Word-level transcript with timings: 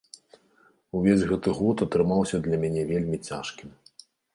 Увесь 1.01 1.27
гэты 1.33 1.55
год 1.59 1.85
атрымаўся 1.89 2.43
для 2.49 2.57
мяне 2.67 2.91
вельмі 2.97 3.17
цяжкім. 3.27 3.69